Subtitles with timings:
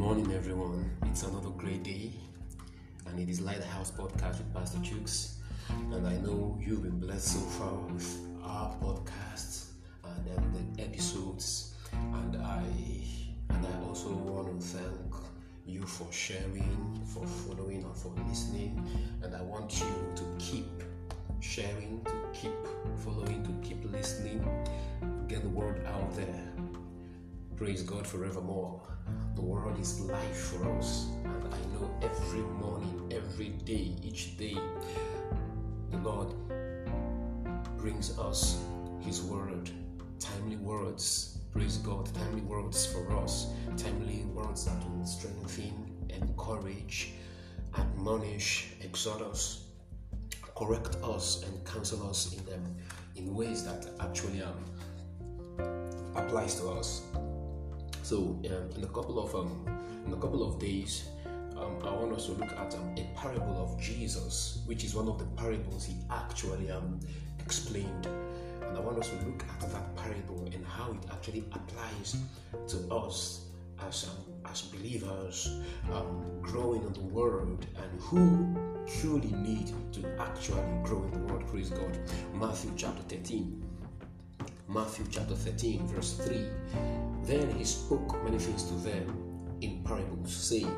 [0.00, 0.90] morning, everyone.
[1.04, 2.10] It's another great day,
[3.06, 5.34] and it is Lighthouse Podcast with Pastor Chooks.
[5.92, 9.72] And I know you've been blessed so far with our podcasts
[10.02, 11.74] and um, the episodes.
[11.92, 12.64] And I
[13.50, 15.14] and I also want to thank
[15.66, 18.82] you for sharing, for following, and for listening.
[19.22, 20.82] And I want you to keep
[21.40, 22.56] sharing, to keep
[23.04, 24.48] following, to keep listening,
[25.28, 26.46] get the word out there.
[27.54, 28.80] Praise God forevermore.
[29.34, 34.56] The world is life for us, and I know every morning, every day, each day,
[35.90, 36.34] the Lord
[37.78, 38.62] brings us
[39.00, 39.70] His word,
[40.18, 41.38] timely words.
[41.52, 47.14] Praise God, timely words for us, timely words that will strengthen, encourage,
[47.76, 49.64] admonish, exhort us,
[50.54, 52.62] correct us, and counsel us in them
[53.16, 54.64] in ways that actually um,
[56.14, 57.02] applies to us.
[58.10, 59.64] So um, in a couple of um,
[60.04, 61.04] in a couple of days,
[61.56, 65.06] um, I want us to look at um, a parable of Jesus, which is one
[65.06, 66.98] of the parables he actually um,
[67.38, 68.08] explained.
[68.66, 72.16] And I want us to look at that parable and how it actually applies
[72.66, 73.44] to us
[73.86, 75.60] as um, as believers
[76.42, 78.56] growing in the Word and who
[78.98, 81.46] truly need to actually grow in the Word.
[81.46, 81.96] Praise God.
[82.34, 83.69] Matthew chapter 13.
[84.72, 86.46] Matthew chapter 13, verse 3.
[87.24, 90.72] Then he spoke many things to them in parables, saying,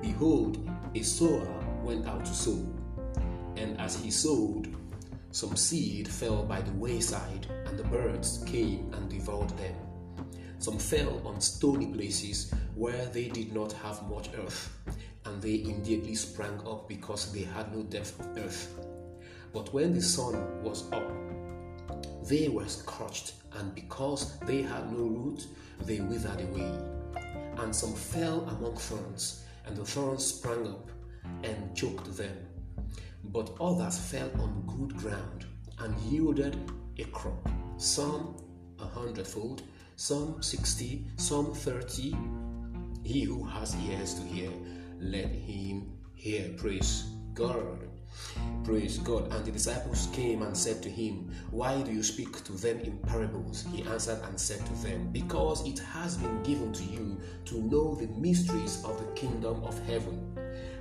[0.00, 1.48] Behold, a sower
[1.82, 2.64] went out to sow,
[3.56, 4.72] and as he sowed,
[5.32, 9.74] some seed fell by the wayside, and the birds came and devoured them.
[10.60, 14.70] Some fell on stony places where they did not have much earth,
[15.24, 18.78] and they immediately sprang up because they had no depth of earth.
[19.52, 21.23] But when the sun was up,
[22.28, 25.46] they were scorched, and because they had no root,
[25.84, 26.70] they withered away.
[27.58, 30.90] And some fell among thorns, and the thorns sprang up
[31.42, 32.36] and choked them.
[33.24, 35.46] But others fell on good ground
[35.78, 36.56] and yielded
[36.98, 38.36] a crop, some
[38.78, 39.62] a hundredfold,
[39.96, 42.16] some sixty, some thirty.
[43.04, 44.50] He who has ears to hear,
[44.98, 46.50] let him hear.
[46.56, 47.04] Praise
[47.34, 47.88] God.
[48.64, 49.32] Praise God.
[49.32, 52.98] And the disciples came and said to him, Why do you speak to them in
[52.98, 53.66] parables?
[53.72, 57.94] He answered and said to them, Because it has been given to you to know
[57.94, 60.34] the mysteries of the kingdom of heaven,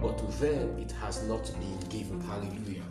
[0.00, 2.20] but to them it has not been given.
[2.20, 2.82] Hallelujah.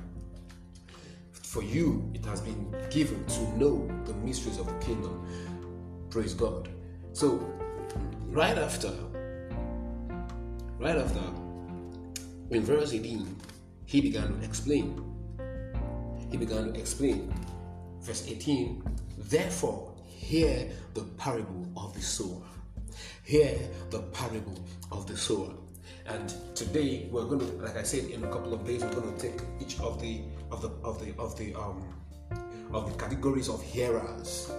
[1.32, 5.26] For you it has been given to know the mysteries of the kingdom.
[6.10, 6.70] Praise God.
[7.14, 7.40] So,
[8.30, 8.92] right after,
[10.80, 11.24] right after,
[12.52, 13.36] in verse 18,
[13.86, 15.02] he began to explain.
[16.30, 17.34] He began to explain.
[18.02, 18.84] Verse 18
[19.18, 22.42] Therefore, hear the parable of the sower.
[23.24, 23.58] Hear
[23.90, 24.58] the parable
[24.92, 25.54] of the sower.
[26.08, 29.16] And today we're going to, like I said, in a couple of days, we're going
[29.16, 30.22] to take each of the
[30.52, 31.84] of the of the of the um
[32.74, 34.52] of the categories of hearers.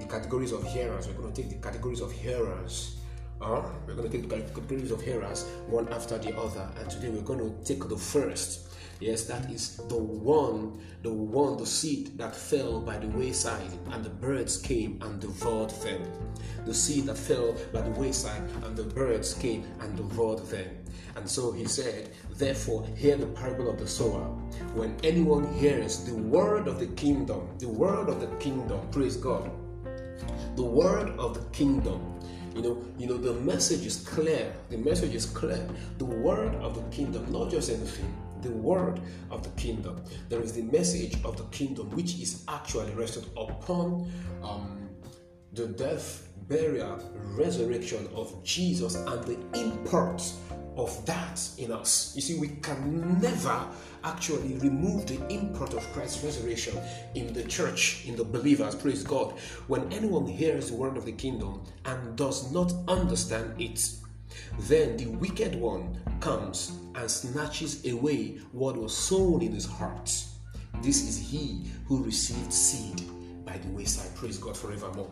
[0.00, 1.06] The categories of hearers.
[1.06, 2.96] We're going to take the categories of hearers
[3.40, 7.10] uh, we're going to take the categories of hearers one after the other, and today
[7.10, 8.68] we're going to take the first.
[8.98, 14.02] Yes, that is the one, the one, the seed that fell by the wayside, and
[14.02, 16.02] the birds came and devoured them.
[16.64, 20.68] The seed that fell by the wayside, and the birds came and devoured them.
[21.14, 24.24] And so he said, Therefore, hear the parable of the sower.
[24.74, 29.50] When anyone hears the word of the kingdom, the word of the kingdom, praise God,
[30.56, 32.15] the word of the kingdom
[32.56, 34.52] you know, you know, the message is clear.
[34.70, 35.68] The message is clear.
[35.98, 38.98] The word of the kingdom, not just anything, the word
[39.30, 40.02] of the kingdom.
[40.30, 44.10] There is the message of the kingdom which is actually rested upon
[44.42, 44.88] um,
[45.52, 46.98] the death, burial,
[47.36, 50.22] resurrection of Jesus and the import
[50.76, 52.12] of that in us.
[52.14, 53.66] You see, we can never
[54.04, 56.78] actually remove the import of Christ's resurrection
[57.14, 58.74] in the church, in the believers.
[58.74, 59.38] Praise God.
[59.66, 63.90] When anyone hears the word of the kingdom and does not understand it,
[64.60, 70.24] then the wicked one comes and snatches away what was sown in his heart.
[70.82, 73.02] This is he who received seed
[73.44, 74.14] by the wayside.
[74.14, 75.10] Praise God forevermore.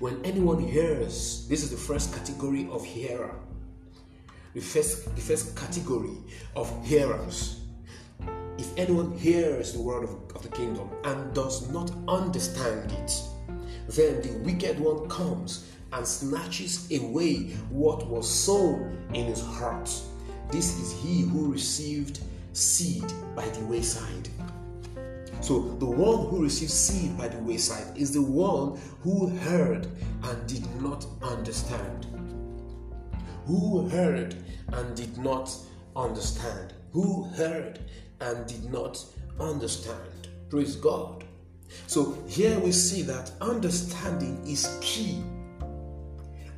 [0.00, 3.34] When anyone hears, this is the first category of hearer
[4.58, 6.16] the first, the first category
[6.56, 7.60] of hearers.
[8.58, 13.22] If anyone hears the word of, of the kingdom and does not understand it,
[13.86, 19.88] then the wicked one comes and snatches away what was sown in his heart.
[20.50, 22.18] This is he who received
[22.52, 23.04] seed
[23.36, 24.28] by the wayside.
[25.40, 29.86] So, the one who received seed by the wayside is the one who heard
[30.24, 32.17] and did not understand.
[33.48, 34.36] Who heard
[34.74, 35.50] and did not
[35.96, 36.74] understand?
[36.92, 37.80] Who heard
[38.20, 39.02] and did not
[39.40, 40.28] understand?
[40.50, 41.24] Praise God.
[41.86, 45.22] So here we see that understanding is key.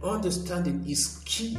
[0.03, 1.55] Understanding is key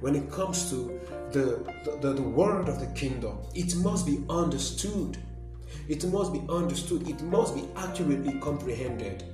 [0.00, 1.00] when it comes to
[1.32, 1.64] the,
[2.02, 3.38] the, the, word of the kingdom.
[3.54, 5.16] It must be understood.
[5.88, 7.08] It must be understood.
[7.08, 9.24] It must be accurately comprehended.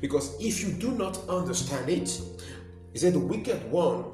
[0.00, 2.18] Because if you do not understand it,
[2.94, 4.06] he said the wicked one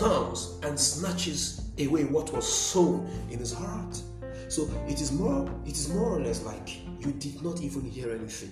[0.00, 4.00] comes and snatches away what was sown in his heart.
[4.48, 8.10] So it is more it is more or less like you did not even hear
[8.10, 8.50] anything.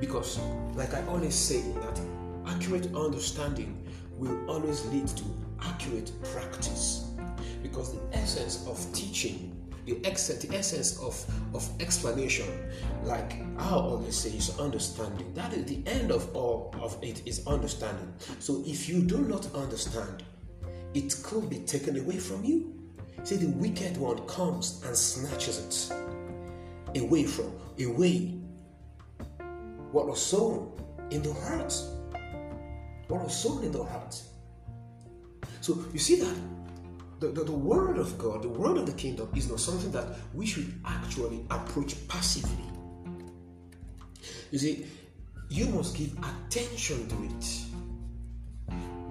[0.00, 0.40] Because
[0.74, 2.00] like I always say that
[2.46, 3.86] accurate understanding
[4.16, 5.24] will always lead to
[5.60, 7.10] accurate practice.
[7.62, 9.53] Because the essence of teaching
[9.84, 12.46] the essence, the essence of, of explanation,
[13.02, 15.32] like I always say, is understanding.
[15.34, 18.12] That is the end of all of it is understanding.
[18.38, 20.22] So if you do not understand,
[20.94, 22.72] it could be taken away from you.
[23.24, 25.90] See, the wicked one comes and snatches
[26.92, 28.38] it away from, away
[29.90, 30.72] what was sown
[31.10, 31.74] in the heart.
[33.08, 34.20] What was sown in the heart.
[35.60, 36.36] So you see that
[37.24, 40.06] the, the, the, word of God, the word of the kingdom, is not something that
[40.34, 42.64] we should actually approach passively.
[44.50, 44.86] You see,
[45.48, 47.60] you must give attention to it.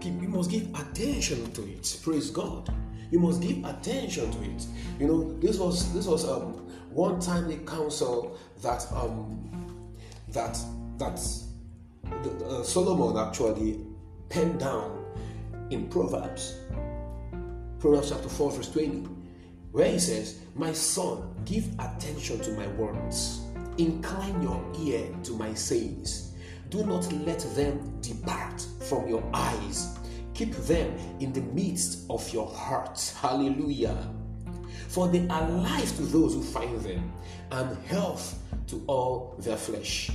[0.04, 2.00] You must give attention to it.
[2.04, 2.72] Praise God.
[3.10, 4.66] You must give attention to it.
[5.00, 6.54] You know, this was this was um,
[6.92, 9.50] one timely counsel that um,
[10.30, 10.58] that
[10.98, 11.20] that
[12.46, 13.80] uh, Solomon actually
[14.30, 15.04] penned down
[15.70, 16.58] in Proverbs
[17.84, 19.10] Proverbs chapter 4, verse 20,
[19.74, 23.42] where he says, My son, give attention to my words,
[23.78, 26.32] incline your ear to my sayings.
[26.70, 30.00] Do not let them depart from your eyes.
[30.34, 33.14] Keep them in the midst of your heart.
[33.20, 34.10] Hallelujah.
[34.88, 37.12] For they are life to those who find them,
[37.52, 40.10] and health to all their flesh.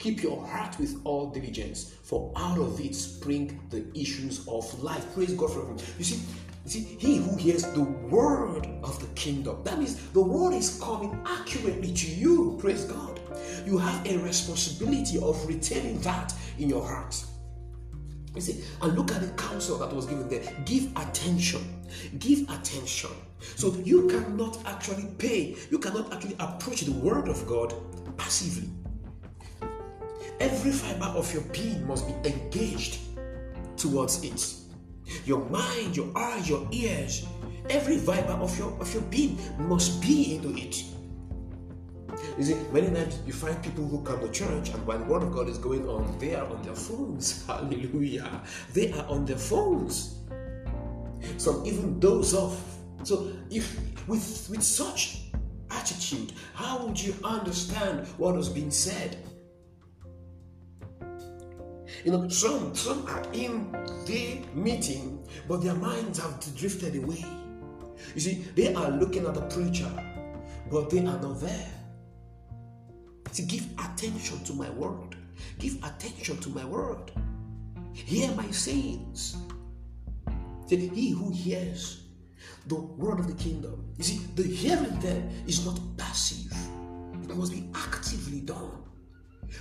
[0.00, 5.14] Keep your heart with all diligence, for out of it spring the issues of life.
[5.14, 5.76] Praise God for him.
[5.96, 6.20] You see,
[6.66, 11.18] see, he who hears the word of the kingdom, that means the word is coming
[11.24, 12.56] accurately to you.
[12.60, 13.20] Praise God.
[13.64, 17.22] You have a responsibility of retaining that in your heart.
[18.34, 20.42] You see, and look at the counsel that was given there.
[20.64, 21.60] Give attention.
[22.18, 23.10] Give attention.
[23.40, 27.74] So you cannot actually pay, you cannot actually approach the word of God
[28.16, 28.68] passively.
[30.40, 33.00] Every fiber of your being must be engaged
[33.76, 34.54] towards it.
[35.24, 37.26] Your mind, your eyes, your ears,
[37.70, 40.84] every fiber of your of your being must be into it.
[42.36, 45.32] You see, many times you find people who come to church and when word of
[45.32, 47.46] God is going on, they are on their phones.
[47.46, 48.42] Hallelujah.
[48.74, 50.18] They are on their phones.
[51.36, 52.60] Some even doze off.
[53.02, 55.22] So if with with such
[55.70, 59.16] attitude, how would you understand what was being said?
[62.04, 63.72] You know, some some are in
[64.06, 67.24] the meeting, but their minds have drifted away.
[68.14, 69.90] You see, they are looking at the preacher,
[70.70, 71.70] but they are not there.
[73.32, 75.16] See, give attention to my word.
[75.58, 77.10] Give attention to my word.
[77.92, 79.36] Hear my sayings.
[80.66, 82.04] See, he who hears
[82.68, 83.92] the word of the kingdom.
[83.98, 86.52] You see, the hearing there is not passive.
[87.24, 88.84] It must be actively done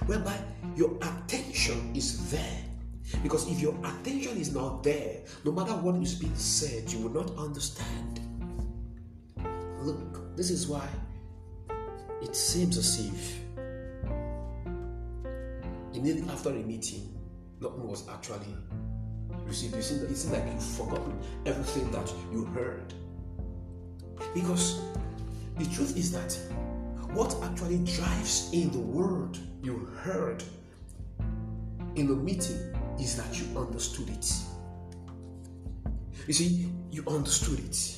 [0.05, 0.37] whereby
[0.75, 2.63] your attention is there.
[3.23, 7.23] Because if your attention is not there, no matter what is being said, you will
[7.23, 8.19] not understand.
[9.81, 10.87] Look, this is why
[12.21, 13.37] it seems as if
[15.93, 17.17] immediately after a meeting,
[17.59, 18.55] nothing was actually
[19.45, 19.75] received.
[19.75, 22.93] You see, it seems like you've forgotten everything that you heard.
[24.33, 24.81] Because
[25.57, 26.37] the truth is that
[27.13, 30.41] what actually drives in the word you heard
[31.95, 34.33] in the meeting is that you understood it.
[36.25, 37.97] You see, you understood it.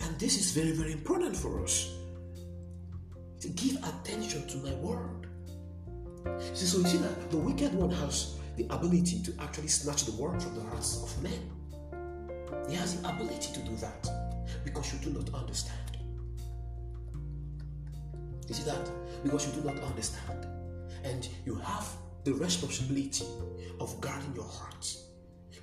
[0.00, 1.92] And this is very, very important for us
[3.40, 5.26] to give attention to my word.
[6.54, 10.12] See, so you see that the wicked one has the ability to actually snatch the
[10.22, 11.50] word from the hearts of men.
[12.68, 14.08] He has the ability to do that
[14.64, 15.96] because you do not understand.
[18.46, 18.88] You see that?
[19.24, 20.46] Because you do not understand.
[21.04, 21.88] And you have
[22.24, 23.24] the responsibility
[23.80, 24.94] of guarding your heart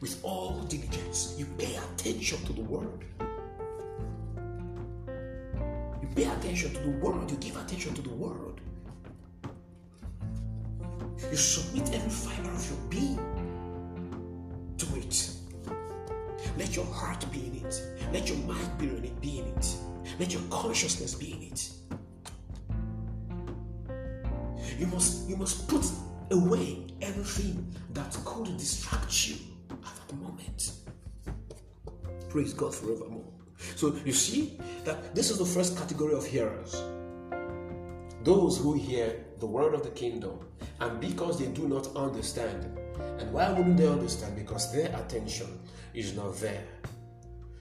[0.02, 1.36] with all diligence.
[1.38, 3.06] You pay attention to the word.
[6.02, 7.30] You pay attention to the word.
[7.30, 8.62] You give attention to the word.
[11.32, 13.20] You submit every fiber of your being
[14.78, 15.32] to it.
[16.58, 17.82] Let your heart be in it.
[18.14, 19.22] Let your mind be in it.
[19.22, 19.76] Be in it.
[20.20, 21.70] Let your consciousness be in it.
[24.78, 25.86] You must you must put
[26.32, 29.38] away everything that could distract you
[29.72, 30.72] at that moment.
[32.30, 33.26] Praise God forevermore.
[33.76, 36.84] So you see that this is the first category of hearers.
[38.24, 40.40] Those who hear the word of the kingdom,
[40.80, 42.78] and because they do not understand.
[43.20, 44.36] And why wouldn't they understand?
[44.36, 45.60] Because their attention
[45.94, 46.64] is not there.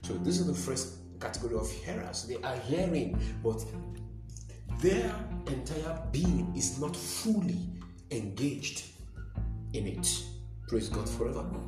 [0.02, 2.26] So this is the first category of hearers.
[2.26, 3.64] They are hearing, but
[4.80, 5.14] their
[5.46, 7.58] entire being is not fully
[8.10, 8.84] engaged
[9.72, 10.22] in it.
[10.68, 11.66] Praise God forevermore.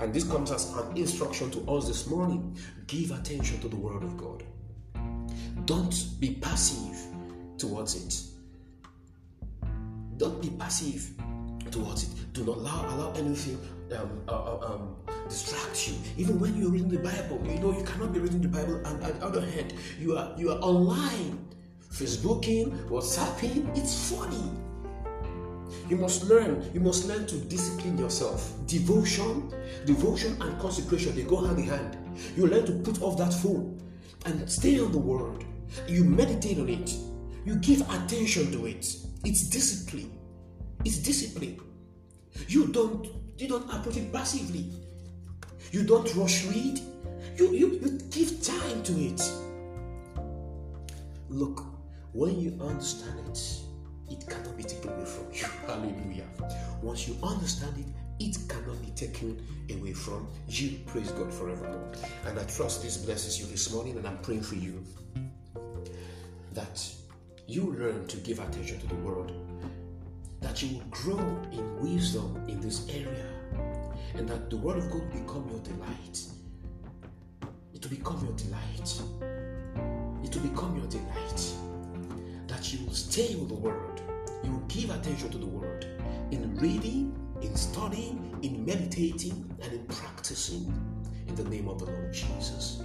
[0.00, 2.56] And this comes as an instruction to us this morning.
[2.86, 4.44] Give attention to the Word of God.
[5.64, 6.96] Don't be passive
[7.58, 8.22] towards it.
[10.16, 11.10] Don't be passive
[11.70, 12.32] towards it.
[12.32, 13.58] Do not allow, allow anything
[13.96, 14.96] um, uh, uh, um,
[15.28, 15.94] distract you.
[16.16, 19.02] Even when you're reading the Bible, you know you cannot be reading the Bible, and
[19.02, 21.38] on the other hand, you are you are online,
[21.96, 23.74] Facebooking, WhatsApping.
[23.76, 24.50] It's funny.
[25.88, 26.70] You must learn.
[26.74, 28.52] You must learn to discipline yourself.
[28.66, 29.50] Devotion,
[29.86, 31.96] devotion, and consecration they go hand in hand.
[32.36, 33.80] You learn to put off that phone
[34.26, 35.44] and stay on the Word.
[35.88, 36.94] You meditate on it.
[37.46, 38.94] You give attention to it.
[39.24, 40.12] It's discipline.
[40.84, 41.60] It's discipline.
[42.46, 43.06] You don't
[43.38, 44.70] you don't approach it passively.
[45.72, 46.78] You don't rush read.
[47.36, 49.20] You, you, you give time to it.
[51.28, 51.75] Look,
[52.16, 53.38] when you understand it,
[54.10, 55.44] it cannot be taken away from you.
[55.66, 56.24] Hallelujah.
[56.80, 57.86] Once you understand it,
[58.18, 59.38] it cannot be taken
[59.70, 60.78] away from you.
[60.86, 61.92] Praise God forevermore.
[62.24, 64.82] And I trust this blesses you this morning, and I'm praying for you
[66.54, 66.90] that
[67.46, 69.32] you learn to give attention to the word,
[70.40, 73.26] that you will grow in wisdom in this area,
[74.14, 76.22] and that the word of God become your delight.
[77.74, 79.02] It will become your delight.
[80.24, 81.65] It will become your delight.
[82.72, 84.00] You will stay with the word.
[84.42, 85.86] You will give attention to the word
[86.32, 90.72] in reading, in studying, in meditating, and in practicing
[91.28, 92.82] in the name of the Lord Jesus.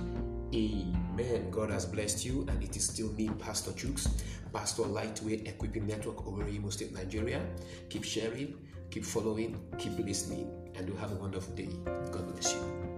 [0.53, 1.49] Amen.
[1.49, 4.07] God has blessed you, and it is still me, Pastor Jukes,
[4.53, 7.41] Pastor Lighthouse Equipping Network over Imo State, Nigeria.
[7.89, 8.55] Keep sharing,
[8.91, 11.69] keep following, keep listening, and do have a wonderful day.
[12.11, 12.90] God bless you.